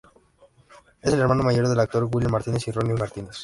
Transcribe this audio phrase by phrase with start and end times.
[1.03, 3.37] Es el hermano mayor del actor William Martínez y Ronnie Martínez.